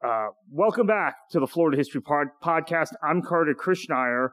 Uh, 0.00 0.28
welcome 0.52 0.86
back 0.86 1.16
to 1.28 1.40
the 1.40 1.46
Florida 1.46 1.76
History 1.76 2.00
Pod- 2.00 2.28
Podcast. 2.40 2.90
I'm 3.02 3.20
Kartik 3.20 3.56
Krishnaiyer. 3.58 4.28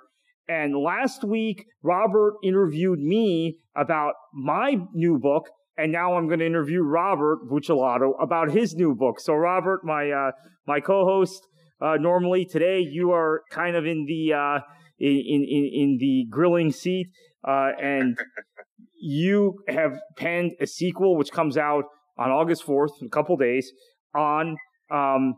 And 0.47 0.77
last 0.77 1.23
week, 1.23 1.65
Robert 1.81 2.35
interviewed 2.43 2.99
me 2.99 3.57
about 3.75 4.13
my 4.31 4.75
new 4.93 5.17
book, 5.17 5.49
and 5.75 5.91
now 5.91 6.17
I'm 6.17 6.27
going 6.27 6.37
to 6.37 6.45
interview 6.45 6.83
Robert 6.83 7.49
Buccellato 7.49 8.11
about 8.21 8.51
his 8.51 8.75
new 8.75 8.93
book. 8.93 9.19
So, 9.19 9.33
Robert, 9.33 9.79
my 9.83 10.11
uh, 10.11 10.31
my 10.67 10.81
co-host, 10.81 11.41
uh, 11.81 11.95
normally 11.99 12.45
today 12.45 12.81
you 12.81 13.11
are 13.11 13.41
kind 13.49 13.75
of 13.75 13.87
in 13.87 14.05
the 14.05 14.33
uh, 14.33 14.59
in, 14.99 15.17
in 15.49 15.71
in 15.73 15.97
the 15.99 16.27
grilling 16.29 16.71
seat, 16.71 17.07
uh, 17.43 17.71
and 17.81 18.15
you 19.01 19.63
have 19.67 19.93
penned 20.15 20.51
a 20.61 20.67
sequel 20.67 21.17
which 21.17 21.31
comes 21.31 21.57
out 21.57 21.85
on 22.19 22.29
August 22.29 22.63
4th, 22.67 23.01
in 23.01 23.07
a 23.07 23.09
couple 23.09 23.35
days, 23.35 23.71
on 24.13 24.57
um, 24.91 25.33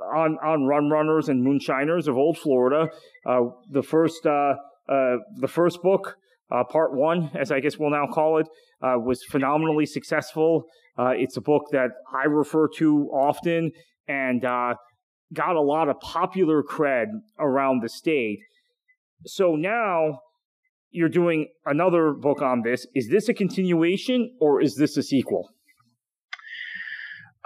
on 0.00 0.38
on 0.44 0.64
Rum 0.64 0.90
Runners 0.90 1.28
and 1.28 1.42
Moonshiners 1.42 2.08
of 2.08 2.16
Old 2.16 2.38
Florida. 2.38 2.88
Uh, 3.26 3.40
the 3.70 3.82
first 3.82 4.26
uh, 4.26 4.54
uh, 4.88 5.16
the 5.36 5.48
first 5.48 5.82
book, 5.82 6.16
uh, 6.50 6.64
part 6.64 6.94
one, 6.94 7.30
as 7.38 7.52
I 7.52 7.60
guess 7.60 7.78
we'll 7.78 7.90
now 7.90 8.06
call 8.06 8.38
it, 8.38 8.46
uh, 8.82 8.98
was 8.98 9.22
phenomenally 9.24 9.86
successful. 9.86 10.64
Uh, 10.98 11.12
it's 11.14 11.36
a 11.36 11.40
book 11.40 11.64
that 11.72 11.90
I 12.12 12.24
refer 12.26 12.68
to 12.76 13.08
often 13.12 13.70
and 14.08 14.42
got 14.42 15.56
a 15.56 15.60
lot 15.60 15.88
of 15.88 16.00
popular 16.00 16.62
cred 16.62 17.06
around 17.38 17.82
the 17.82 17.88
state. 17.88 18.38
So 19.26 19.56
now 19.56 20.20
you're 20.90 21.10
doing 21.10 21.48
another 21.66 22.12
book 22.12 22.40
on 22.40 22.62
this. 22.62 22.86
Is 22.94 23.08
this 23.10 23.28
a 23.28 23.34
continuation 23.34 24.36
or 24.40 24.62
is 24.62 24.76
this 24.76 24.96
a 24.96 25.02
sequel? 25.02 25.50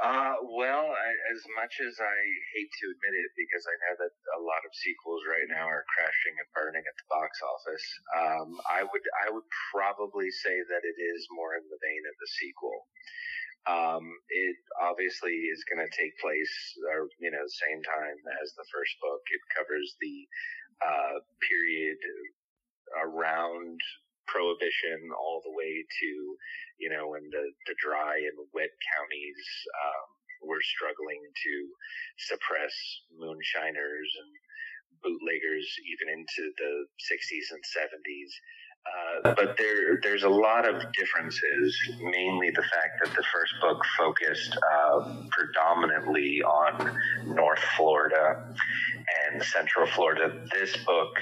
Uh, 0.03 0.35
well, 0.51 0.91
I, 0.91 1.11
as 1.31 1.43
much 1.55 1.79
as 1.79 1.95
I 2.03 2.19
hate 2.59 2.73
to 2.75 2.91
admit 2.91 3.15
it, 3.23 3.31
because 3.39 3.63
I 3.71 3.77
know 3.87 3.95
that 4.03 4.15
a 4.35 4.43
lot 4.43 4.67
of 4.67 4.75
sequels 4.75 5.23
right 5.31 5.47
now 5.47 5.71
are 5.71 5.87
crashing 5.95 6.35
and 6.43 6.51
burning 6.51 6.83
at 6.83 6.97
the 6.99 7.07
box 7.07 7.39
office, 7.39 7.87
um, 8.19 8.51
I 8.67 8.83
would 8.83 9.07
I 9.23 9.31
would 9.31 9.47
probably 9.71 10.27
say 10.43 10.59
that 10.59 10.83
it 10.83 10.99
is 10.99 11.23
more 11.31 11.55
in 11.55 11.63
the 11.71 11.79
vein 11.79 12.03
of 12.11 12.19
the 12.19 12.31
sequel. 12.35 12.79
Um, 13.71 14.03
it 14.27 14.59
obviously 14.83 15.39
is 15.55 15.63
going 15.71 15.87
to 15.87 15.95
take 15.95 16.19
place, 16.19 16.55
or 16.91 17.07
you 17.23 17.31
know, 17.31 17.47
the 17.47 17.63
same 17.71 17.79
time 17.87 18.19
as 18.43 18.51
the 18.59 18.67
first 18.75 18.99
book. 18.99 19.23
It 19.31 19.43
covers 19.55 19.87
the 20.03 20.17
uh, 20.83 21.17
period 21.47 21.99
around 23.07 23.79
prohibition 24.27 25.11
all 25.15 25.41
the 25.45 25.55
way 25.55 25.83
to 25.83 26.11
you 26.79 26.91
know 26.91 27.11
when 27.11 27.27
the 27.31 27.45
the 27.67 27.77
dry 27.79 28.17
and 28.17 28.37
wet 28.53 28.73
counties 28.95 29.43
um, 29.71 30.09
were 30.49 30.63
struggling 30.63 31.23
to 31.23 31.55
suppress 32.19 32.75
moonshiners 33.15 34.11
and 34.23 34.33
bootleggers 35.03 35.67
even 35.91 36.07
into 36.15 36.43
the 36.59 36.73
60s 37.11 37.51
and 37.51 37.63
70s 37.67 38.31
uh, 38.83 39.35
but 39.35 39.57
there, 39.59 40.01
there's 40.03 40.25
a 40.25 40.29
lot 40.29 40.69
of 40.69 40.83
differences. 40.93 41.79
Mainly 42.01 42.51
the 42.51 42.63
fact 42.63 43.01
that 43.05 43.15
the 43.15 43.23
first 43.33 43.53
book 43.61 43.81
focused 43.97 44.57
uh, 44.57 45.13
predominantly 45.31 46.43
on 46.43 46.99
North 47.27 47.61
Florida 47.77 48.45
and 49.31 49.43
Central 49.43 49.87
Florida. 49.87 50.45
This 50.53 50.77
book, 50.85 51.15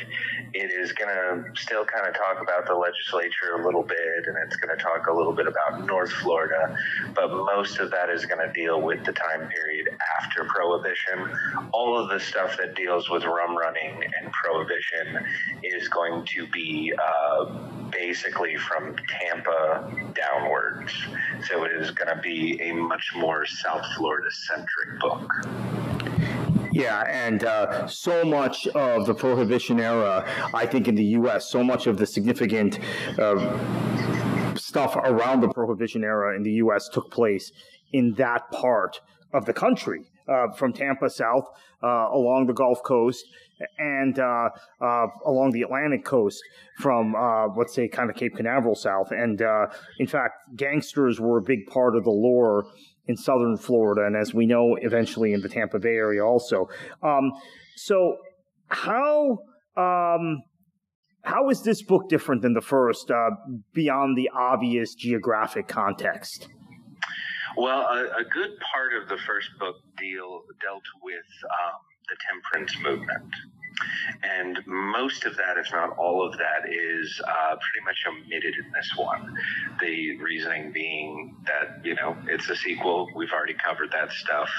it 0.54 0.70
is 0.70 0.92
going 0.92 1.08
to 1.08 1.60
still 1.60 1.84
kind 1.84 2.06
of 2.06 2.14
talk 2.14 2.42
about 2.42 2.66
the 2.66 2.74
legislature 2.74 3.54
a 3.56 3.64
little 3.64 3.82
bit, 3.82 4.26
and 4.26 4.36
it's 4.44 4.56
going 4.56 4.76
to 4.76 4.82
talk 4.82 5.06
a 5.08 5.12
little 5.12 5.32
bit 5.32 5.46
about 5.46 5.86
North 5.86 6.12
Florida. 6.12 6.76
But 7.14 7.30
most 7.30 7.78
of 7.78 7.90
that 7.90 8.10
is 8.10 8.26
going 8.26 8.46
to 8.46 8.52
deal 8.52 8.80
with 8.80 9.04
the 9.04 9.12
time 9.12 9.48
period 9.48 9.88
after 10.20 10.44
Prohibition. 10.44 11.30
All 11.72 11.98
of 11.98 12.08
the 12.08 12.20
stuff 12.20 12.56
that 12.58 12.74
deals 12.74 13.10
with 13.10 13.24
rum 13.24 13.56
running 13.56 14.02
and 14.20 14.32
Prohibition 14.32 15.26
is 15.62 15.88
going 15.88 16.24
to 16.26 16.46
be. 16.48 16.92
Uh, 16.96 17.80
basically 17.90 18.56
from 18.56 18.96
Tampa 19.08 19.90
downwards. 20.14 20.92
So 21.48 21.64
it 21.64 21.72
is 21.72 21.90
going 21.90 22.14
to 22.14 22.20
be 22.20 22.60
a 22.62 22.72
much 22.72 23.12
more 23.16 23.46
South 23.46 23.84
Florida 23.96 24.30
centric 24.30 24.98
book. 25.00 25.89
Yeah, 26.73 27.05
and 27.08 27.45
uh, 27.45 27.86
so 27.86 28.25
much 28.25 28.67
of 28.69 29.07
the 29.07 29.14
Prohibition 29.14 29.81
era, 29.81 30.25
I 30.55 30.67
think, 30.67 30.86
in 30.89 30.95
the 30.95 31.05
U.S., 31.05 31.51
so 31.51 31.64
much 31.64 31.86
of 31.86 31.97
the 31.98 32.07
significant 32.07 32.79
uh, 33.19 34.55
stuff 34.55 34.97
around 34.97 35.41
the 35.41 35.48
Prohibition 35.48 36.05
era 36.05 36.36
in 36.36 36.42
the 36.42 36.53
U.S. 36.53 36.89
took 36.89 37.11
place 37.11 37.51
in 37.92 38.14
that 38.14 38.51
part 38.53 39.01
of 39.33 39.47
the 39.47 39.53
country, 39.53 40.11
uh, 40.29 40.51
from 40.53 40.73
Tampa 40.73 41.11
south 41.11 41.47
uh, 41.83 42.08
along 42.13 42.47
the 42.47 42.53
Gulf 42.53 42.83
Coast 42.83 43.25
and 43.79 44.19
uh, 44.19 44.48
uh, 44.81 45.07
along 45.27 45.51
the 45.51 45.63
Atlantic 45.63 46.05
coast 46.05 46.42
from, 46.79 47.14
uh, 47.14 47.48
let's 47.48 47.75
say, 47.75 47.89
kind 47.89 48.11
of 48.11 48.17
Cape 48.17 48.37
Canaveral 48.37 48.75
south. 48.75 49.11
And 49.11 49.42
uh, 49.42 49.67
in 49.98 50.07
fact, 50.07 50.57
gangsters 50.57 51.20
were 51.20 51.39
a 51.39 51.42
big 51.42 51.67
part 51.67 51.97
of 51.97 52.05
the 52.05 52.11
lore 52.11 52.67
in 53.06 53.16
southern 53.16 53.56
Florida, 53.56 54.06
and 54.06 54.16
as 54.16 54.34
we 54.34 54.46
know, 54.46 54.77
eventually 54.80 55.33
in 55.33 55.40
the 55.40 55.48
Tampa 55.48 55.78
Bay 55.78 55.88
area 55.88 56.24
also. 56.24 56.68
Um, 57.02 57.33
so, 57.77 58.16
how 58.68 59.38
um, 59.77 60.42
how 61.22 61.50
is 61.50 61.62
this 61.62 61.83
book 61.83 62.08
different 62.08 62.42
than 62.42 62.55
the 62.55 62.60
first, 62.60 63.10
uh, 63.10 63.30
beyond 63.74 64.16
the 64.16 64.30
obvious 64.34 64.94
geographic 64.94 65.68
context? 65.68 66.48
Well, 67.56 67.80
a, 67.80 68.20
a, 68.20 68.24
good 68.24 68.50
part 68.72 68.94
of 69.00 69.08
the 69.08 69.18
first 69.27 69.48
book 69.58 69.77
deal 69.98 70.42
dealt 70.62 70.84
with 71.02 71.27
um, 71.44 71.80
the 72.08 72.16
temperance 72.30 72.77
movement. 72.83 73.34
And 74.23 74.58
most 74.67 75.25
of 75.25 75.36
that, 75.36 75.57
if 75.57 75.73
not 75.73 75.97
all 75.97 76.27
of 76.27 76.36
that, 76.39 76.70
is 76.70 77.20
uh, 77.27 77.57
pretty 77.57 77.85
much 77.85 78.05
omitted 78.07 78.55
in 78.64 78.70
this 78.73 78.92
one. 78.97 79.35
The 79.81 80.17
reasoning 80.19 80.73
being 80.73 81.36
that, 81.47 81.85
you 81.85 81.95
know, 81.95 82.17
it's 82.29 82.48
a 82.51 82.57
sequel. 82.57 83.08
We've 83.14 83.33
already 83.33 83.55
covered 83.55 83.91
that 83.92 84.13
stuff. 84.13 84.51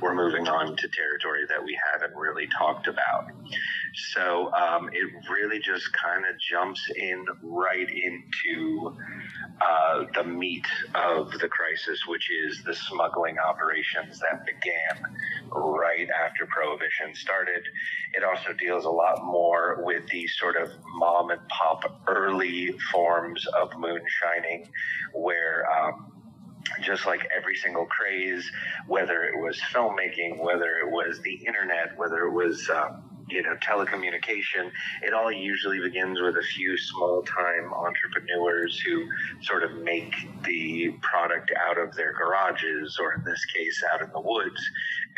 We're 0.00 0.14
moving 0.14 0.48
on 0.48 0.76
to 0.76 0.88
territory 0.88 1.44
that 1.48 1.62
we 1.62 1.78
haven't 1.92 2.16
really 2.16 2.48
talked 2.58 2.86
about. 2.86 3.30
So 3.94 4.52
um, 4.54 4.88
it 4.92 5.10
really 5.30 5.60
just 5.60 5.92
kind 5.92 6.24
of 6.24 6.38
jumps 6.40 6.80
in 6.96 7.26
right 7.42 7.88
into 7.88 8.96
uh, 9.60 10.04
the 10.14 10.24
meat 10.24 10.66
of 10.94 11.32
the 11.32 11.48
crisis, 11.48 12.06
which 12.06 12.30
is 12.30 12.62
the 12.64 12.74
smuggling 12.74 13.36
operations 13.38 14.20
that 14.20 14.46
began 14.46 15.16
right 15.50 16.08
after 16.24 16.46
Prohibition 16.46 17.14
started. 17.14 17.62
It 18.14 18.24
also 18.24 18.52
deals 18.52 18.84
a 18.84 18.90
lot 18.90 19.24
more 19.24 19.82
with 19.84 20.06
the 20.08 20.26
sort 20.28 20.56
of 20.56 20.70
mom 20.96 21.30
and 21.30 21.40
pop 21.48 22.00
early 22.08 22.72
forms 22.92 23.46
of 23.60 23.70
moonshining, 23.78 24.68
where 25.14 25.66
um, 25.70 26.12
just 26.82 27.06
like 27.06 27.26
every 27.36 27.56
single 27.56 27.86
craze, 27.86 28.50
whether 28.86 29.24
it 29.24 29.38
was 29.40 29.60
filmmaking, 29.72 30.38
whether 30.38 30.78
it 30.78 30.90
was 30.90 31.20
the 31.22 31.34
internet, 31.46 31.96
whether 31.96 32.26
it 32.26 32.32
was 32.32 32.68
um, 32.70 33.09
you 33.30 33.42
know, 33.42 33.54
telecommunication, 33.56 34.70
it 35.02 35.12
all 35.12 35.32
usually 35.32 35.80
begins 35.80 36.20
with 36.20 36.36
a 36.36 36.42
few 36.42 36.76
small 36.76 37.22
time 37.22 37.72
entrepreneurs 37.72 38.78
who 38.80 39.06
sort 39.42 39.62
of 39.62 39.72
make 39.82 40.14
the 40.44 40.92
product 41.02 41.52
out 41.68 41.78
of 41.78 41.94
their 41.94 42.12
garages, 42.12 42.98
or 43.00 43.14
in 43.14 43.24
this 43.24 43.44
case, 43.46 43.82
out 43.92 44.02
in 44.02 44.10
the 44.12 44.20
woods. 44.20 44.70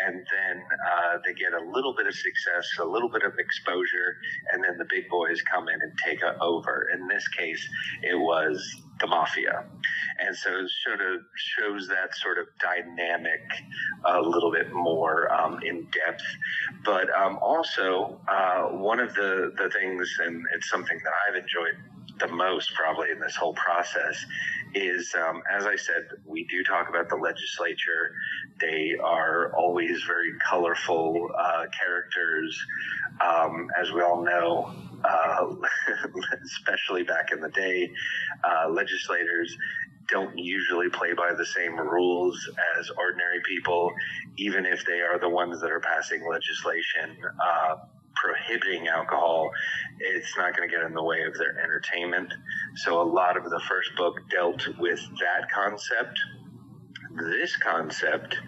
And 0.07 0.17
then 0.17 0.63
uh, 0.63 1.19
they 1.25 1.35
get 1.35 1.53
a 1.53 1.65
little 1.71 1.95
bit 1.95 2.07
of 2.07 2.15
success, 2.15 2.67
a 2.81 2.85
little 2.85 3.09
bit 3.09 3.23
of 3.23 3.33
exposure, 3.39 4.17
and 4.53 4.63
then 4.65 4.79
the 4.79 4.87
big 4.91 5.09
boys 5.09 5.41
come 5.43 5.69
in 5.69 5.81
and 5.81 5.93
take 6.05 6.21
over. 6.41 6.89
In 6.95 7.07
this 7.09 7.27
case, 7.29 7.69
it 8.03 8.19
was 8.19 8.83
the 9.03 9.07
mafia. 9.07 9.65
And 10.19 10.35
so 10.35 10.51
it 10.51 10.71
sort 10.87 11.01
of 11.01 11.21
shows 11.37 11.89
that 11.89 12.15
sort 12.15 12.39
of 12.39 12.47
dynamic 12.61 13.43
a 14.07 14.21
little 14.23 14.51
bit 14.51 14.73
more 14.73 15.31
um, 15.33 15.61
in 15.63 15.87
depth. 15.91 16.25
But 16.85 17.13
um, 17.15 17.39
also, 17.43 18.19
uh, 18.29 18.63
one 18.69 19.01
of 19.01 19.15
the, 19.15 19.53
the 19.59 19.69
things, 19.69 20.09
and 20.25 20.43
it's 20.55 20.71
something 20.71 20.99
that 21.05 21.13
I've 21.29 21.37
enjoyed 21.37 21.77
the 22.19 22.29
most 22.29 22.73
probably 22.75 23.11
in 23.11 23.19
this 23.21 23.37
whole 23.37 23.55
process 23.55 24.25
is, 24.75 25.15
um, 25.15 25.43
as 25.51 25.67
I 25.67 25.77
said, 25.77 26.09
we 26.25 26.45
do 26.45 26.63
talk 26.65 26.89
about 26.89 27.09
the 27.09 27.17
legislature. 27.17 28.15
They 28.61 28.95
are 29.03 29.55
always 29.55 30.03
very 30.05 30.33
colorful 30.49 31.31
uh, 31.37 31.65
characters. 31.79 32.67
Um, 33.21 33.69
as 33.79 33.93
we 33.93 34.03
all 34.03 34.23
know, 34.23 34.73
uh, 35.05 35.47
especially 36.45 37.03
back 37.03 37.31
in 37.33 37.41
the 37.41 37.51
day, 37.51 37.91
uh, 38.45 38.69
legislators 38.69 39.57
don't 40.09 40.37
usually 40.37 40.89
play 40.91 41.13
by 41.13 41.33
the 41.37 41.47
same 41.47 41.79
rules 41.79 42.39
as 42.79 42.91
ordinary 42.91 43.41
people, 43.47 43.93
even 44.37 44.67
if 44.67 44.85
they 44.85 45.01
are 45.01 45.19
the 45.19 45.29
ones 45.29 45.61
that 45.61 45.71
are 45.71 45.81
passing 45.81 46.27
legislation 46.29 47.17
uh, 47.41 47.77
prohibiting 48.15 48.89
alcohol, 48.89 49.51
it's 49.99 50.37
not 50.37 50.57
going 50.57 50.69
to 50.69 50.75
get 50.75 50.85
in 50.85 50.93
the 50.95 51.03
way 51.03 51.23
of 51.23 51.37
their 51.39 51.59
entertainment. 51.63 52.33
So 52.77 53.01
a 53.01 53.09
lot 53.09 53.37
of 53.37 53.45
the 53.45 53.61
first 53.69 53.95
book 53.97 54.15
dealt 54.31 54.67
with 54.79 55.01
that 55.21 55.51
concept. 55.51 56.19
This 57.15 57.57
concept 57.57 58.39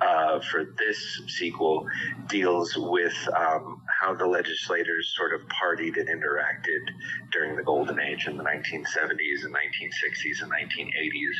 uh, 0.00 0.40
for 0.40 0.64
this 0.78 1.22
sequel 1.28 1.86
deals 2.28 2.76
with 2.76 3.16
um, 3.36 3.82
how 4.00 4.14
the 4.14 4.26
legislators 4.26 5.14
sort 5.16 5.32
of 5.32 5.40
partied 5.48 5.96
and 5.96 6.08
interacted 6.08 6.90
during 7.32 7.56
the 7.56 7.62
golden 7.62 8.00
age 8.00 8.26
in 8.26 8.36
the 8.36 8.44
1970s 8.44 9.44
and 9.44 9.54
1960s 9.54 10.42
and 10.42 10.52
1980s. 10.52 11.36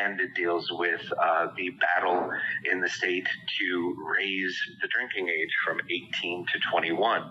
And 0.00 0.20
it 0.20 0.34
deals 0.34 0.70
with 0.72 1.00
uh, 1.22 1.48
the 1.56 1.70
battle 1.70 2.30
in 2.70 2.80
the 2.80 2.88
state 2.88 3.26
to 3.58 3.96
raise 4.16 4.58
the 4.82 4.88
drinking 4.88 5.28
age 5.28 5.54
from 5.64 5.80
18 5.90 6.46
to 6.52 6.58
21 6.70 7.30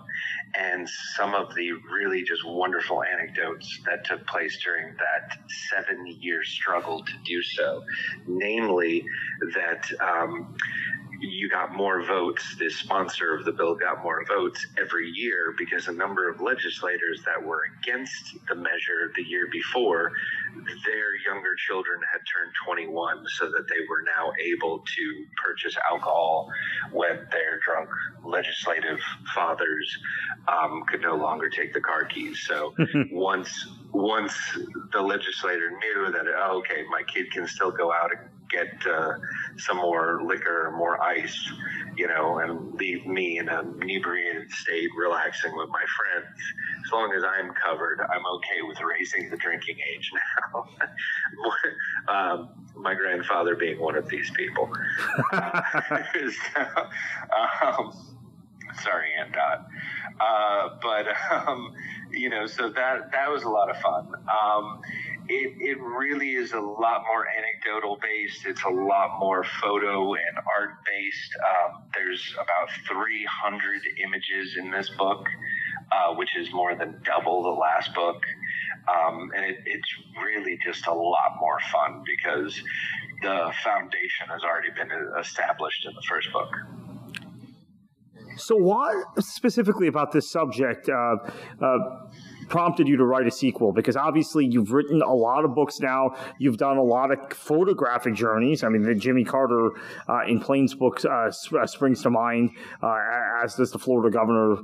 and 0.54 0.88
some 1.16 1.34
of 1.34 1.54
the 1.54 1.72
really 1.92 2.22
just 2.22 2.46
wonderful 2.46 3.02
anecdotes 3.04 3.78
that 3.86 4.04
took 4.04 4.26
place 4.26 4.58
during 4.62 4.94
that 4.96 5.38
seven 5.68 6.06
year 6.20 6.42
struggle 6.42 7.04
to 7.04 7.12
do 7.24 7.42
so. 7.42 7.82
Namely, 8.26 9.04
that 9.54 9.84
um, 10.00 10.56
you 11.20 11.48
got 11.48 11.74
more 11.74 12.04
votes, 12.04 12.54
the 12.58 12.70
sponsor 12.70 13.34
of 13.34 13.44
the 13.44 13.52
bill 13.52 13.74
got 13.74 14.02
more 14.02 14.24
votes 14.26 14.66
every 14.80 15.08
year 15.10 15.54
because 15.58 15.88
a 15.88 15.92
number 15.92 16.28
of 16.28 16.40
legislators 16.40 17.22
that 17.24 17.42
were 17.42 17.62
against 17.80 18.36
the 18.48 18.54
measure 18.54 19.10
the 19.16 19.22
year 19.22 19.48
before, 19.50 20.12
their 20.86 21.16
younger 21.26 21.54
children 21.56 22.00
had 22.10 22.18
turned 22.18 22.52
21 22.64 23.24
so 23.28 23.46
that 23.46 23.66
they 23.68 23.84
were 23.88 24.02
now 24.02 24.32
able 24.40 24.78
to 24.80 25.26
purchase 25.44 25.76
alcohol 25.90 26.48
when 26.92 27.16
their 27.30 27.58
drunk 27.64 27.88
legislative 28.24 29.00
fathers 29.34 29.98
um, 30.46 30.84
could 30.88 31.00
no 31.00 31.16
longer 31.16 31.48
take 31.48 31.74
the 31.74 31.80
car 31.80 32.04
keys. 32.04 32.44
So 32.46 32.74
once 33.10 33.66
once 33.92 34.36
the 34.92 35.00
legislator 35.00 35.70
knew 35.70 36.12
that, 36.12 36.26
oh, 36.36 36.58
okay, 36.58 36.84
my 36.90 37.02
kid 37.02 37.30
can 37.32 37.46
still 37.48 37.70
go 37.70 37.92
out 37.92 38.10
and 38.12 38.28
get 38.50 38.68
uh, 38.86 39.14
some 39.56 39.78
more 39.78 40.22
liquor, 40.24 40.72
more 40.76 41.00
ice, 41.02 41.50
you 41.96 42.06
know, 42.08 42.38
and 42.38 42.74
leave 42.74 43.06
me 43.06 43.38
in 43.38 43.48
an 43.48 43.78
inebriated 43.82 44.50
state 44.50 44.90
relaxing 44.96 45.56
with 45.56 45.68
my 45.68 45.84
friends. 45.96 46.40
As 46.84 46.92
long 46.92 47.12
as 47.12 47.24
I'm 47.24 47.52
covered, 47.54 48.00
I'm 48.00 48.24
okay 48.36 48.62
with 48.66 48.78
raising 48.80 49.30
the 49.30 49.36
drinking 49.36 49.76
age 49.94 50.10
now. 50.54 50.64
um, 52.08 52.48
my 52.76 52.94
grandfather 52.94 53.56
being 53.56 53.80
one 53.80 53.96
of 53.96 54.08
these 54.08 54.30
people. 54.30 54.70
so, 55.32 56.62
um, 57.62 57.92
sorry, 58.82 59.08
Aunt 59.18 59.32
Dot. 59.32 59.66
Uh, 60.20 60.68
but 60.82 61.06
um, 61.32 61.74
you 62.10 62.28
know, 62.28 62.46
so 62.46 62.70
that 62.70 63.12
that 63.12 63.30
was 63.30 63.42
a 63.44 63.48
lot 63.48 63.70
of 63.70 63.76
fun. 63.78 64.08
Um, 64.16 64.80
it, 65.28 65.56
it 65.60 65.78
really 65.80 66.32
is 66.32 66.52
a 66.52 66.60
lot 66.60 67.02
more 67.06 67.26
anecdotal 67.28 67.98
based. 68.00 68.46
It's 68.46 68.62
a 68.64 68.70
lot 68.70 69.18
more 69.20 69.44
photo 69.60 70.14
and 70.14 70.38
art 70.58 70.76
based. 70.86 71.32
Um, 71.36 71.82
there's 71.94 72.34
about 72.34 72.70
300 72.86 73.82
images 74.04 74.56
in 74.56 74.70
this 74.70 74.90
book, 74.98 75.26
uh, 75.92 76.14
which 76.14 76.36
is 76.36 76.52
more 76.52 76.74
than 76.74 77.00
double 77.04 77.42
the 77.42 77.60
last 77.60 77.94
book. 77.94 78.22
Um, 78.88 79.30
and 79.36 79.44
it, 79.44 79.58
it's 79.66 79.94
really 80.24 80.58
just 80.64 80.86
a 80.86 80.94
lot 80.94 81.36
more 81.38 81.58
fun 81.70 82.02
because 82.06 82.54
the 83.20 83.52
foundation 83.62 84.28
has 84.28 84.42
already 84.42 84.70
been 84.70 84.90
established 85.20 85.86
in 85.86 85.94
the 85.94 86.02
first 86.08 86.32
book. 86.32 86.48
So, 88.36 88.56
what 88.56 89.22
specifically 89.22 89.88
about 89.88 90.12
this 90.12 90.30
subject? 90.30 90.88
Uh, 90.88 91.16
uh, 91.60 91.78
prompted 92.48 92.88
you 92.88 92.96
to 92.96 93.04
write 93.04 93.26
a 93.26 93.30
sequel? 93.30 93.72
Because 93.72 93.96
obviously 93.96 94.46
you've 94.46 94.72
written 94.72 95.02
a 95.02 95.14
lot 95.14 95.44
of 95.44 95.54
books 95.54 95.80
now. 95.80 96.16
You've 96.38 96.56
done 96.56 96.76
a 96.76 96.82
lot 96.82 97.10
of 97.10 97.32
photographic 97.32 98.14
journeys. 98.14 98.64
I 98.64 98.68
mean, 98.68 98.82
the 98.82 98.94
Jimmy 98.94 99.24
Carter 99.24 99.70
uh, 100.08 100.24
in 100.26 100.40
Plains 100.40 100.74
book 100.74 101.04
uh, 101.04 101.30
uh 101.30 101.66
springs 101.66 102.02
to 102.02 102.10
mind, 102.10 102.50
uh, 102.82 102.96
as 103.42 103.54
does 103.54 103.70
the 103.70 103.78
Florida 103.78 104.10
Governor 104.10 104.56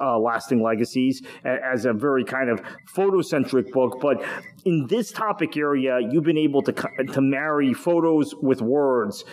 uh, 0.00 0.18
Lasting 0.18 0.62
Legacies, 0.62 1.22
as 1.44 1.84
a 1.84 1.92
very 1.92 2.24
kind 2.24 2.50
of 2.50 2.60
photocentric 2.92 3.70
book. 3.72 4.00
But 4.00 4.24
in 4.64 4.86
this 4.88 5.12
topic 5.12 5.56
area, 5.56 5.98
you've 6.00 6.24
been 6.24 6.38
able 6.38 6.62
to 6.62 6.72
to 6.72 7.20
marry 7.20 7.72
photos 7.74 8.34
with 8.34 8.60
words 8.60 9.24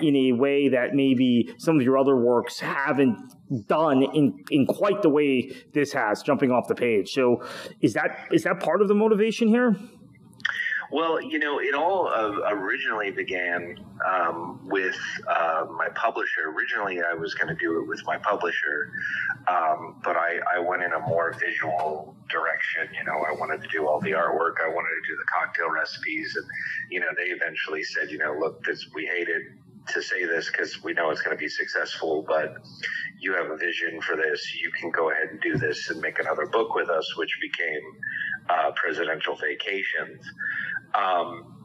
in 0.00 0.16
a 0.16 0.32
way 0.32 0.68
that 0.68 0.94
maybe 0.94 1.54
some 1.58 1.76
of 1.76 1.82
your 1.82 1.98
other 1.98 2.16
works 2.16 2.60
haven't 2.60 3.18
done 3.66 4.02
in 4.02 4.44
in 4.50 4.66
quite 4.66 5.02
the 5.02 5.08
way 5.08 5.52
this 5.72 5.92
has, 5.92 6.22
jumping 6.22 6.50
off 6.50 6.68
the 6.68 6.74
page. 6.74 7.10
So, 7.12 7.44
is 7.80 7.94
that 7.94 8.28
is 8.30 8.44
that 8.44 8.60
part 8.60 8.82
of 8.82 8.88
the 8.88 8.94
motivation 8.94 9.48
here? 9.48 9.76
Well, 10.92 11.22
you 11.22 11.38
know, 11.38 11.58
it 11.58 11.74
all 11.74 12.08
uh, 12.08 12.50
originally 12.50 13.10
began 13.10 13.78
um, 14.06 14.60
with 14.68 14.98
uh, 15.26 15.64
my 15.74 15.88
publisher. 15.94 16.50
Originally, 16.54 17.00
I 17.00 17.14
was 17.14 17.32
going 17.32 17.48
to 17.48 17.54
do 17.54 17.80
it 17.80 17.88
with 17.88 18.04
my 18.04 18.18
publisher, 18.18 18.92
um, 19.48 20.02
but 20.04 20.16
I, 20.18 20.38
I, 20.54 20.58
went 20.58 20.82
in 20.82 20.92
a 20.92 21.00
more 21.00 21.32
visual 21.32 22.14
direction. 22.28 22.94
You 22.94 23.04
know, 23.04 23.24
I 23.26 23.32
wanted 23.32 23.62
to 23.62 23.68
do 23.68 23.88
all 23.88 24.00
the 24.00 24.10
artwork. 24.10 24.60
I 24.62 24.68
wanted 24.68 24.90
to 24.90 25.08
do 25.08 25.16
the 25.16 25.24
cocktail 25.32 25.70
recipes, 25.70 26.36
and 26.36 26.44
you 26.90 27.00
know, 27.00 27.08
they 27.16 27.32
eventually 27.32 27.82
said, 27.84 28.10
you 28.10 28.18
know, 28.18 28.36
look, 28.38 28.62
this 28.62 28.86
we 28.94 29.06
hate 29.06 29.28
it 29.30 29.44
to 29.88 30.02
say 30.02 30.24
this 30.24 30.50
because 30.50 30.82
we 30.82 30.92
know 30.92 31.10
it's 31.10 31.22
going 31.22 31.36
to 31.36 31.40
be 31.40 31.48
successful, 31.48 32.24
but 32.26 32.56
you 33.18 33.34
have 33.34 33.50
a 33.50 33.56
vision 33.56 34.00
for 34.00 34.16
this. 34.16 34.54
You 34.54 34.70
can 34.72 34.90
go 34.90 35.10
ahead 35.10 35.28
and 35.30 35.40
do 35.40 35.56
this 35.56 35.90
and 35.90 36.00
make 36.00 36.18
another 36.18 36.46
book 36.46 36.74
with 36.74 36.88
us, 36.88 37.16
which 37.16 37.36
became 37.40 37.82
uh, 38.48 38.70
Presidential 38.76 39.36
Vacations. 39.36 40.24
Um, 40.94 41.62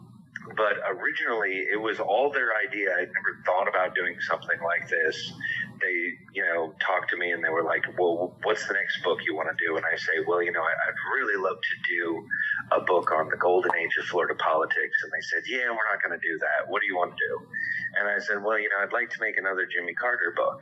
but 0.55 0.79
originally, 0.87 1.67
it 1.71 1.81
was 1.81 1.99
all 1.99 2.31
their 2.31 2.51
idea. 2.55 2.95
I'd 2.95 3.11
never 3.11 3.41
thought 3.45 3.67
about 3.67 3.95
doing 3.95 4.15
something 4.21 4.59
like 4.63 4.87
this. 4.87 5.33
They, 5.81 6.15
you 6.33 6.45
know, 6.45 6.73
talked 6.79 7.09
to 7.11 7.17
me 7.17 7.31
and 7.31 7.43
they 7.43 7.49
were 7.49 7.63
like, 7.63 7.83
"Well, 7.99 8.33
what's 8.43 8.65
the 8.67 8.73
next 8.73 9.03
book 9.03 9.19
you 9.25 9.35
want 9.35 9.49
to 9.51 9.57
do?" 9.65 9.75
And 9.75 9.85
I 9.85 9.97
say, 9.97 10.23
"Well, 10.25 10.41
you 10.41 10.51
know, 10.51 10.61
I, 10.63 10.71
would 10.87 11.01
really 11.19 11.35
love 11.35 11.57
to 11.57 11.75
do 11.91 12.27
a 12.71 12.81
book 12.81 13.11
on 13.11 13.29
the 13.29 13.37
golden 13.37 13.75
age 13.75 13.97
of 13.99 14.05
Florida 14.05 14.35
politics." 14.35 14.97
And 15.03 15.11
they 15.11 15.21
said, 15.21 15.43
"Yeah, 15.47 15.69
we're 15.69 15.89
not 15.91 16.01
going 16.01 16.17
to 16.17 16.23
do 16.25 16.39
that. 16.39 16.71
What 16.71 16.81
do 16.81 16.87
you 16.87 16.95
want 16.95 17.11
to 17.11 17.19
do?" 17.27 17.47
And 17.99 18.07
I 18.07 18.19
said, 18.19 18.43
"Well, 18.43 18.59
you 18.59 18.69
know, 18.69 18.83
I'd 18.83 18.93
like 18.93 19.09
to 19.11 19.19
make 19.19 19.37
another 19.37 19.65
Jimmy 19.65 19.93
Carter 19.93 20.33
book." 20.35 20.61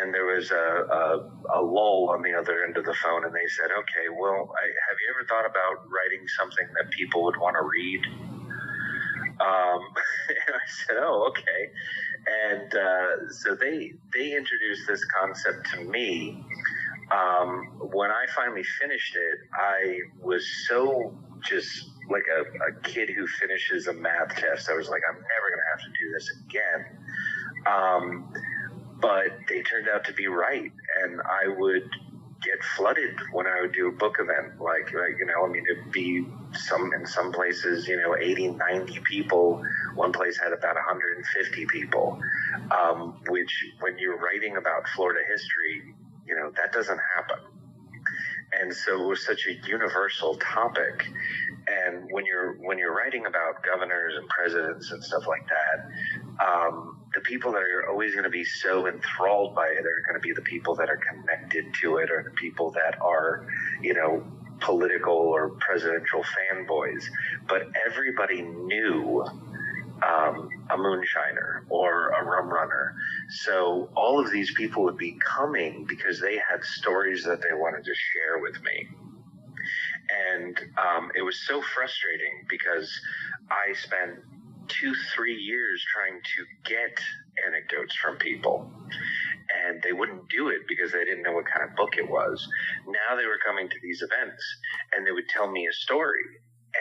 and 0.00 0.14
there 0.14 0.26
was 0.26 0.50
a, 0.50 0.54
a, 0.54 1.58
a, 1.58 1.60
lull 1.62 2.10
on 2.10 2.22
the 2.22 2.34
other 2.34 2.64
end 2.64 2.76
of 2.76 2.84
the 2.84 2.94
phone, 2.94 3.24
and 3.24 3.34
they 3.34 3.46
said, 3.48 3.70
"Okay, 3.70 4.08
well, 4.10 4.52
I, 4.54 4.66
have 4.88 4.98
you 5.00 5.14
ever 5.14 5.26
thought 5.26 5.46
about 5.46 5.88
writing 5.90 6.26
something 6.28 6.66
that 6.76 6.90
people 6.90 7.24
would 7.24 7.36
want 7.36 7.56
to 7.56 7.64
read?" 7.64 8.00
Um, 9.40 9.80
and 10.46 10.54
I 10.54 10.66
said, 10.66 10.96
"Oh, 10.98 11.30
okay." 11.30 11.62
And 12.50 12.74
uh, 12.74 13.32
so 13.32 13.54
they 13.54 13.94
they 14.14 14.36
introduced 14.36 14.86
this 14.86 15.04
concept 15.04 15.68
to 15.74 15.84
me. 15.84 16.44
Um, 17.10 17.66
when 17.92 18.10
I 18.10 18.26
finally 18.34 18.64
finished 18.80 19.16
it, 19.16 19.38
I 19.52 19.98
was 20.20 20.46
so 20.68 21.14
just 21.42 21.90
like 22.10 22.24
a, 22.28 22.68
a 22.68 22.72
kid 22.82 23.10
who 23.10 23.26
finishes 23.26 23.86
a 23.86 23.92
math 23.92 24.34
test. 24.36 24.68
I 24.70 24.74
was 24.74 24.88
like, 24.88 25.02
I'm 25.08 25.16
never 25.16 25.48
going 25.50 25.60
to 25.60 25.70
have 25.70 25.80
to 25.80 25.92
do 25.98 26.12
this 26.12 26.30
again. 26.46 26.86
Um, 27.66 28.34
but 29.00 29.38
they 29.48 29.62
turned 29.62 29.88
out 29.88 30.04
to 30.04 30.12
be 30.12 30.26
right. 30.26 30.72
And 31.02 31.20
I 31.22 31.48
would 31.48 31.88
get 32.42 32.62
flooded 32.76 33.18
when 33.32 33.46
I 33.46 33.60
would 33.60 33.72
do 33.72 33.88
a 33.88 33.92
book 33.92 34.16
event. 34.18 34.60
Like, 34.60 34.92
like, 34.92 35.18
you 35.18 35.26
know, 35.26 35.44
I 35.44 35.48
mean, 35.48 35.64
it'd 35.70 35.92
be 35.92 36.26
some, 36.54 36.92
in 36.92 37.06
some 37.06 37.32
places, 37.32 37.86
you 37.86 37.96
know, 37.96 38.16
80, 38.16 38.48
90 38.48 39.00
people. 39.00 39.64
One 39.94 40.12
place 40.12 40.38
had 40.38 40.52
about 40.52 40.74
150 40.74 41.66
people, 41.66 42.20
um, 42.70 43.20
which 43.28 43.66
when 43.80 43.98
you're 43.98 44.18
writing 44.18 44.56
about 44.56 44.88
Florida 44.88 45.20
history, 45.28 45.94
you 46.26 46.34
know, 46.34 46.52
that 46.56 46.72
doesn't 46.72 47.00
happen. 47.16 47.51
And 48.60 48.74
so 48.74 49.02
it 49.02 49.06
was 49.06 49.24
such 49.24 49.46
a 49.46 49.54
universal 49.66 50.36
topic. 50.36 51.08
And 51.66 52.08
when 52.10 52.26
you're, 52.26 52.54
when 52.54 52.78
you're 52.78 52.94
writing 52.94 53.26
about 53.26 53.62
governors 53.62 54.14
and 54.16 54.28
presidents 54.28 54.90
and 54.92 55.02
stuff 55.02 55.26
like 55.26 55.46
that, 55.48 56.44
um, 56.44 56.98
the 57.14 57.20
people 57.20 57.52
that 57.52 57.62
are 57.62 57.88
always 57.90 58.12
going 58.12 58.24
to 58.24 58.30
be 58.30 58.44
so 58.44 58.86
enthralled 58.86 59.54
by 59.54 59.66
it 59.66 59.86
are 59.86 60.02
going 60.06 60.20
to 60.20 60.20
be 60.20 60.32
the 60.32 60.42
people 60.42 60.74
that 60.76 60.88
are 60.88 60.98
connected 61.10 61.72
to 61.82 61.96
it 61.96 62.10
or 62.10 62.22
the 62.22 62.30
people 62.30 62.70
that 62.72 63.00
are, 63.00 63.46
you 63.82 63.94
know, 63.94 64.24
political 64.60 65.14
or 65.14 65.50
presidential 65.60 66.22
fanboys. 66.22 67.04
But 67.48 67.62
everybody 67.86 68.42
knew 68.42 69.24
um, 70.06 70.48
a 70.70 70.76
moonshiner 70.76 71.64
or 71.70 72.10
a 72.10 72.24
rum 72.26 72.48
runner. 72.50 72.94
So 73.30 73.90
all 73.96 74.20
of 74.20 74.32
these 74.32 74.52
people 74.56 74.84
would 74.84 74.98
be 74.98 75.18
coming 75.36 75.86
because 75.88 76.20
they 76.20 76.36
had 76.38 76.64
stories 76.64 77.24
that 77.24 77.40
they 77.42 77.54
wanted 77.54 77.84
to 77.84 77.94
share 77.94 78.40
with 78.40 78.62
me. 78.62 78.88
And 80.34 80.58
um, 80.78 81.10
it 81.16 81.22
was 81.22 81.40
so 81.46 81.62
frustrating 81.62 82.46
because 82.50 82.90
I 83.50 83.74
spent 83.74 84.20
two, 84.68 84.94
three 85.14 85.36
years 85.36 85.84
trying 85.94 86.20
to 86.22 86.70
get 86.70 86.98
anecdotes 87.46 87.94
from 87.96 88.16
people. 88.18 88.70
And 89.68 89.82
they 89.82 89.92
wouldn't 89.92 90.28
do 90.30 90.48
it 90.48 90.62
because 90.68 90.92
they 90.92 91.04
didn't 91.04 91.22
know 91.22 91.32
what 91.34 91.46
kind 91.46 91.68
of 91.68 91.76
book 91.76 91.96
it 91.98 92.08
was. 92.08 92.46
Now 92.86 93.16
they 93.16 93.26
were 93.26 93.38
coming 93.46 93.68
to 93.68 93.76
these 93.82 94.02
events 94.02 94.44
and 94.94 95.06
they 95.06 95.12
would 95.12 95.28
tell 95.28 95.50
me 95.50 95.66
a 95.68 95.72
story. 95.74 96.24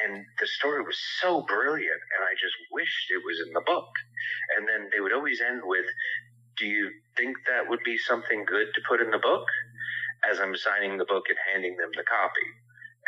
and 0.03 0.25
the 0.39 0.47
story 0.47 0.81
was 0.83 0.97
so 1.21 1.41
brilliant, 1.43 2.01
and 2.15 2.23
I 2.23 2.33
just 2.33 2.55
wished 2.71 2.80
it 3.11 3.23
was 3.25 3.41
in 3.45 3.53
the 3.53 3.63
book. 3.65 3.89
And 4.57 4.67
then 4.67 4.89
they 4.91 4.99
would 4.99 5.13
always 5.13 5.41
end 5.41 5.61
with, 5.63 5.85
"Do 6.57 6.65
you 6.67 6.91
think 7.17 7.37
that 7.47 7.69
would 7.69 7.83
be 7.83 7.97
something 7.97 8.45
good 8.45 8.73
to 8.73 8.81
put 8.87 9.01
in 9.01 9.11
the 9.11 9.19
book?" 9.19 9.47
As 10.29 10.39
I'm 10.39 10.55
signing 10.55 10.97
the 10.97 11.05
book 11.05 11.25
and 11.29 11.37
handing 11.51 11.77
them 11.77 11.91
the 11.95 12.03
copy, 12.03 12.47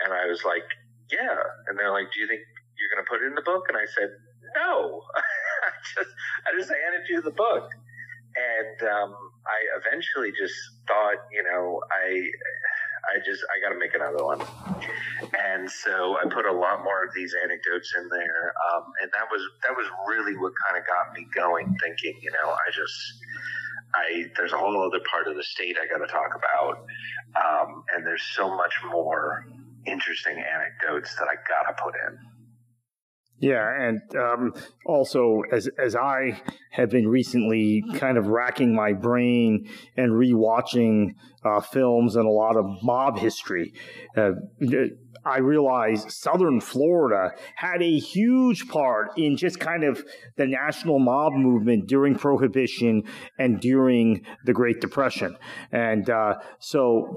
and 0.03 0.13
I 0.13 0.25
was 0.27 0.43
like, 0.43 0.65
"Yeah." 1.11 1.39
And 1.67 1.77
they're 1.77 1.91
like, 1.93 2.11
"Do 2.11 2.19
you 2.21 2.27
think 2.27 2.41
you're 2.77 2.89
going 2.93 3.05
to 3.05 3.09
put 3.09 3.21
it 3.21 3.27
in 3.27 3.35
the 3.35 3.45
book?" 3.45 3.65
And 3.69 3.77
I 3.77 3.85
said, 3.85 4.09
"No." 4.55 5.01
I 5.63 5.71
just 5.95 6.11
I 6.47 6.49
just 6.57 6.71
handed 6.71 7.07
you 7.09 7.21
the 7.21 7.31
book 7.31 7.69
and 8.35 8.77
um, 8.89 9.11
I 9.45 9.59
eventually 9.77 10.31
just 10.33 10.55
thought, 10.87 11.21
you 11.31 11.43
know, 11.43 11.81
I 11.91 12.07
I 12.09 12.52
just 13.25 13.43
I 13.49 13.59
got 13.61 13.73
to 13.73 13.79
make 13.79 13.95
another 13.95 14.23
one, 14.23 14.41
and 15.33 15.69
so 15.69 16.17
I 16.19 16.23
put 16.29 16.45
a 16.45 16.51
lot 16.51 16.83
more 16.83 17.03
of 17.03 17.13
these 17.13 17.33
anecdotes 17.43 17.93
in 17.97 18.09
there, 18.09 18.53
um, 18.69 18.83
and 19.01 19.11
that 19.13 19.27
was 19.31 19.41
that 19.67 19.75
was 19.75 19.87
really 20.07 20.35
what 20.37 20.53
kind 20.67 20.79
of 20.79 20.87
got 20.87 21.13
me 21.15 21.27
going, 21.33 21.75
thinking, 21.81 22.19
you 22.21 22.31
know, 22.31 22.51
I 22.51 22.67
just 22.73 22.97
I 23.95 24.25
there's 24.35 24.53
a 24.53 24.57
whole 24.57 24.81
other 24.85 25.03
part 25.09 25.27
of 25.27 25.35
the 25.35 25.43
state 25.43 25.77
I 25.81 25.87
got 25.87 26.05
to 26.05 26.11
talk 26.11 26.35
about, 26.35 26.85
um, 27.35 27.83
and 27.93 28.05
there's 28.05 28.23
so 28.35 28.49
much 28.55 28.73
more 28.89 29.45
interesting 29.85 30.37
anecdotes 30.37 31.15
that 31.15 31.27
I 31.27 31.35
got 31.47 31.69
to 31.69 31.83
put 31.83 31.93
in. 32.07 32.32
Yeah, 33.43 33.75
and 33.77 34.01
um, 34.15 34.53
also 34.85 35.41
as 35.51 35.67
as 35.77 35.97
I 35.97 36.41
have 36.71 36.89
been 36.89 37.09
recently 37.09 37.83
kind 37.95 38.17
of 38.17 38.27
racking 38.27 38.73
my 38.73 38.93
brain 38.93 39.67
and 39.97 40.13
rewatching 40.13 41.15
uh, 41.43 41.59
films 41.59 42.15
and 42.15 42.25
a 42.25 42.31
lot 42.31 42.55
of 42.55 42.65
mob 42.81 43.19
history, 43.19 43.73
uh, 44.15 44.31
I 45.25 45.39
realized 45.39 46.11
Southern 46.11 46.59
Florida 46.59 47.31
had 47.55 47.81
a 47.81 47.99
huge 47.99 48.67
part 48.67 49.17
in 49.17 49.37
just 49.37 49.59
kind 49.59 49.83
of 49.83 50.03
the 50.37 50.45
national 50.45 50.99
mob 50.99 51.33
movement 51.33 51.87
during 51.87 52.15
Prohibition 52.15 53.03
and 53.39 53.59
during 53.59 54.25
the 54.45 54.53
Great 54.53 54.81
Depression. 54.81 55.37
And 55.71 56.09
uh, 56.09 56.35
so 56.59 57.15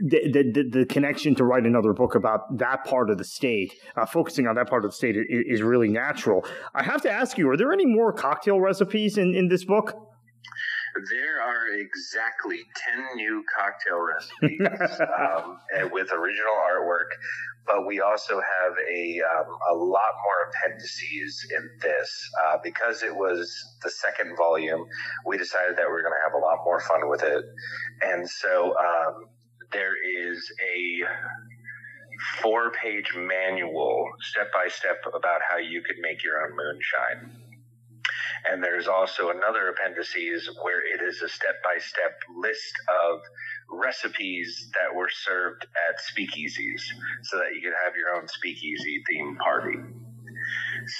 the, 0.00 0.52
the, 0.52 0.68
the, 0.70 0.86
connection 0.86 1.34
to 1.34 1.44
write 1.44 1.64
another 1.64 1.92
book 1.92 2.14
about 2.14 2.58
that 2.58 2.84
part 2.84 3.10
of 3.10 3.18
the 3.18 3.24
state, 3.24 3.74
uh, 3.96 4.06
focusing 4.06 4.46
on 4.46 4.54
that 4.54 4.68
part 4.68 4.84
of 4.84 4.90
the 4.90 4.96
state, 4.96 5.16
is, 5.16 5.24
is 5.28 5.62
really 5.62 5.88
natural. 5.88 6.44
I 6.74 6.82
have 6.82 7.02
to 7.02 7.10
ask 7.10 7.36
you, 7.36 7.48
are 7.50 7.56
there 7.56 7.72
any 7.72 7.86
more 7.86 8.12
cocktail 8.12 8.60
recipes 8.60 9.18
in, 9.18 9.34
in 9.34 9.48
this 9.48 9.64
book? 9.64 10.15
There 11.10 11.42
are 11.42 11.68
exactly 11.68 12.60
10 12.94 13.16
new 13.16 13.44
cocktail 13.54 14.00
recipes 14.00 15.00
um, 15.00 15.58
with 15.92 16.10
original 16.12 16.54
artwork, 16.54 17.10
but 17.66 17.86
we 17.86 18.00
also 18.00 18.40
have 18.40 18.72
a, 18.90 19.20
um, 19.20 19.46
a 19.70 19.74
lot 19.74 20.12
more 20.24 20.50
appendices 20.50 21.46
in 21.56 21.68
this. 21.80 22.30
Uh, 22.46 22.58
because 22.62 23.02
it 23.02 23.14
was 23.14 23.52
the 23.82 23.90
second 23.90 24.36
volume, 24.36 24.86
we 25.26 25.36
decided 25.36 25.76
that 25.76 25.86
we 25.86 25.94
are 25.94 26.02
going 26.02 26.14
to 26.14 26.24
have 26.24 26.34
a 26.34 26.44
lot 26.44 26.58
more 26.64 26.80
fun 26.80 27.08
with 27.08 27.22
it. 27.22 27.44
And 28.02 28.28
so 28.28 28.74
um, 28.78 29.28
there 29.72 29.94
is 29.94 30.50
a 30.62 31.04
four 32.42 32.72
page 32.72 33.12
manual, 33.14 34.06
step 34.20 34.52
by 34.52 34.68
step, 34.68 34.96
about 35.14 35.40
how 35.48 35.58
you 35.58 35.82
could 35.82 35.96
make 36.00 36.22
your 36.24 36.40
own 36.42 36.56
moonshine. 36.56 37.45
And 38.50 38.62
there's 38.62 38.86
also 38.86 39.30
another 39.30 39.68
appendices 39.68 40.48
where 40.62 40.80
it 40.80 41.02
is 41.02 41.22
a 41.22 41.28
step 41.28 41.62
by 41.64 41.78
step 41.80 42.20
list 42.36 42.74
of 42.88 43.20
recipes 43.70 44.70
that 44.74 44.94
were 44.94 45.10
served 45.10 45.66
at 45.88 45.98
speakeasies 45.98 46.82
so 47.22 47.38
that 47.38 47.54
you 47.54 47.60
could 47.62 47.76
have 47.84 47.94
your 47.96 48.16
own 48.16 48.28
speakeasy 48.28 49.02
theme 49.08 49.36
party. 49.36 49.78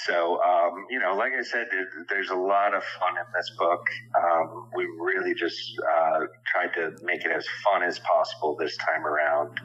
So, 0.05 0.41
um, 0.43 0.85
you 0.89 0.99
know, 0.99 1.15
like 1.15 1.31
I 1.37 1.43
said, 1.43 1.67
there's 2.09 2.29
a 2.29 2.35
lot 2.35 2.73
of 2.73 2.83
fun 2.83 3.17
in 3.17 3.25
this 3.33 3.51
book. 3.57 3.85
Um, 4.15 4.69
we 4.75 4.85
really 4.99 5.33
just 5.33 5.59
uh, 5.79 6.19
tried 6.45 6.73
to 6.75 6.95
make 7.03 7.23
it 7.23 7.31
as 7.31 7.45
fun 7.63 7.83
as 7.83 7.99
possible 7.99 8.57
this 8.59 8.75
time 8.77 9.05
around. 9.05 9.57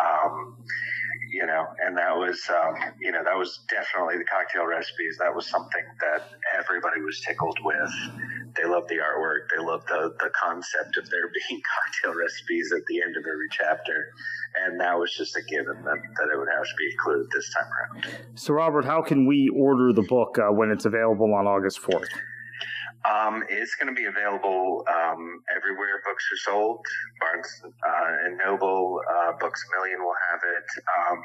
Um, 0.00 0.56
you 1.32 1.46
know, 1.46 1.64
and 1.80 1.96
that 1.96 2.14
was, 2.14 2.38
um, 2.50 2.76
you 3.00 3.10
know, 3.10 3.24
that 3.24 3.36
was 3.36 3.60
definitely 3.70 4.18
the 4.18 4.28
cocktail 4.28 4.66
recipes. 4.66 5.16
That 5.18 5.34
was 5.34 5.48
something 5.48 5.84
that 6.00 6.28
everybody 6.58 7.00
was 7.00 7.20
tickled 7.20 7.58
with. 7.64 7.90
They 8.54 8.68
loved 8.68 8.90
the 8.90 9.00
artwork. 9.00 9.48
They 9.48 9.64
loved 9.64 9.88
the, 9.88 10.12
the 10.20 10.30
concept 10.36 10.98
of 10.98 11.08
there 11.08 11.32
being 11.48 11.62
cocktail 11.64 12.20
recipes 12.20 12.70
at 12.76 12.84
the 12.86 13.00
end 13.00 13.16
of 13.16 13.24
every 13.24 13.48
chapter. 13.50 14.12
And 14.62 14.78
that 14.80 14.98
was 14.98 15.14
just 15.16 15.34
a 15.34 15.42
given 15.48 15.82
that, 15.84 15.96
that 15.96 16.28
it 16.28 16.36
would 16.36 16.52
have 16.54 16.64
to 16.64 16.76
be 16.76 16.90
included 16.92 17.26
this 17.34 17.50
time 17.54 17.70
around. 17.72 18.38
So, 18.38 18.52
Robert, 18.52 18.84
how 18.84 19.00
can 19.00 19.26
we 19.26 19.48
order 19.56 19.94
the 19.94 20.02
book 20.02 20.38
uh, 20.38 20.52
when 20.52 20.70
it's 20.70 20.84
available 20.84 21.32
on 21.32 21.46
August 21.46 21.80
4th? 21.80 22.12
Um, 23.04 23.42
it's 23.48 23.74
going 23.74 23.94
to 23.94 23.98
be 24.00 24.06
available 24.06 24.84
um, 24.88 25.42
everywhere 25.54 26.00
books 26.06 26.24
are 26.32 26.52
sold. 26.52 26.86
Barnes 27.20 27.62
uh, 27.64 28.26
and 28.26 28.38
Noble, 28.38 29.00
uh, 29.10 29.32
Books 29.40 29.64
a 29.66 29.78
Million 29.78 30.00
will 30.02 30.14
have 30.30 30.40
it. 30.44 30.66
Um, 31.10 31.22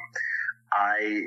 I 0.74 1.22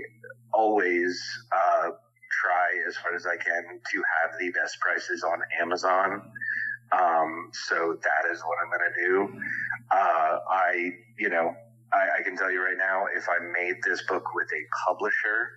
always 0.52 1.23
uh, 1.52 1.90
try 2.30 2.69
as 2.88 2.97
hard 2.97 3.14
as 3.14 3.26
I 3.26 3.37
can 3.37 3.62
to 3.92 4.02
have 4.23 4.38
the 4.40 4.50
best 4.50 4.80
prices 4.80 5.23
on 5.23 5.38
Amazon. 5.61 6.23
Um, 6.92 7.50
so 7.52 7.97
that 8.02 8.33
is 8.33 8.40
what 8.40 8.59
I'm 8.62 8.71
going 8.71 8.90
to 8.95 9.07
do. 9.07 9.40
Uh, 9.92 10.38
I, 10.50 10.90
you 11.19 11.28
know, 11.28 11.54
I, 11.92 12.21
I 12.21 12.23
can 12.25 12.37
tell 12.37 12.50
you 12.50 12.62
right 12.62 12.78
now, 12.78 13.07
if 13.16 13.28
I 13.28 13.38
made 13.52 13.76
this 13.85 14.02
book 14.09 14.35
with 14.35 14.49
a 14.49 14.62
publisher, 14.87 15.50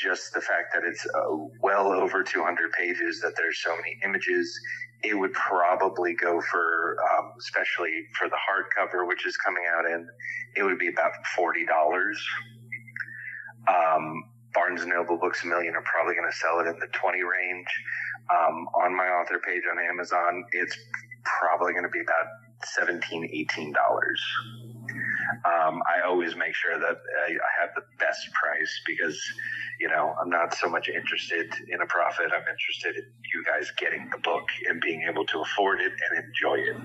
just 0.00 0.32
the 0.32 0.40
fact 0.40 0.72
that 0.74 0.82
it's 0.84 1.06
uh, 1.06 1.36
well 1.60 1.88
over 1.88 2.22
200 2.22 2.72
pages, 2.72 3.20
that 3.20 3.34
there's 3.36 3.60
so 3.62 3.76
many 3.76 3.98
images, 4.04 4.58
it 5.02 5.14
would 5.14 5.32
probably 5.32 6.14
go 6.14 6.40
for, 6.40 6.96
um, 7.12 7.32
especially 7.38 8.06
for 8.18 8.28
the 8.28 8.36
hardcover, 8.36 9.06
which 9.06 9.26
is 9.26 9.36
coming 9.36 9.64
out 9.76 9.86
in, 9.86 10.08
it 10.56 10.62
would 10.62 10.78
be 10.78 10.88
about 10.88 11.12
$40. 11.36 12.14
Um, 13.68 14.24
Barnes 14.54 14.82
and 14.82 14.90
Noble 14.90 15.16
Books 15.16 15.44
a 15.44 15.46
Million 15.46 15.74
are 15.74 15.82
probably 15.82 16.14
going 16.14 16.30
to 16.30 16.36
sell 16.36 16.60
it 16.60 16.66
in 16.66 16.78
the 16.80 16.88
20 16.92 17.22
range. 17.22 17.68
Um, 18.30 18.66
on 18.84 18.96
my 18.96 19.04
author 19.04 19.38
page 19.38 19.62
on 19.70 19.78
Amazon, 19.78 20.44
it's 20.52 20.76
probably 21.24 21.72
going 21.72 21.84
to 21.84 21.90
be 21.90 22.00
about 22.00 22.26
17 22.64 23.46
$18. 23.48 23.74
Um, 25.44 25.82
I 25.86 26.06
always 26.06 26.36
make 26.36 26.54
sure 26.54 26.78
that 26.78 26.96
I, 27.26 27.30
I 27.30 27.50
have 27.60 27.70
the 27.74 27.82
best 27.98 28.28
price 28.32 28.80
because 28.86 29.20
you 29.80 29.88
know, 29.88 30.14
I'm 30.20 30.28
not 30.28 30.54
so 30.54 30.68
much 30.68 30.88
interested 30.88 31.52
in 31.68 31.80
a 31.80 31.86
profit. 31.86 32.26
I'm 32.26 32.46
interested 32.46 32.96
in 32.96 33.10
you 33.32 33.42
guys 33.50 33.72
getting 33.78 34.08
the 34.12 34.18
book 34.18 34.44
and 34.68 34.80
being 34.80 35.06
able 35.10 35.24
to 35.24 35.40
afford 35.40 35.80
it 35.80 35.90
and 35.90 36.24
enjoy 36.24 36.70
it. 36.70 36.76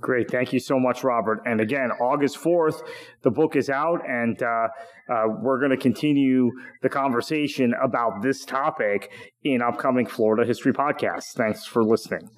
Great. 0.00 0.30
Thank 0.30 0.52
you 0.52 0.60
so 0.60 0.78
much, 0.78 1.02
Robert. 1.02 1.40
And 1.46 1.60
again, 1.60 1.90
August 2.00 2.36
4th, 2.36 2.80
the 3.22 3.30
book 3.30 3.56
is 3.56 3.70
out, 3.70 4.02
and 4.06 4.40
uh, 4.40 4.68
uh, 5.10 5.22
we're 5.40 5.58
going 5.58 5.70
to 5.70 5.76
continue 5.76 6.50
the 6.82 6.88
conversation 6.88 7.74
about 7.82 8.22
this 8.22 8.44
topic 8.44 9.10
in 9.42 9.62
upcoming 9.62 10.06
Florida 10.06 10.46
History 10.46 10.72
podcasts. 10.72 11.32
Thanks 11.34 11.64
for 11.64 11.82
listening. 11.82 12.28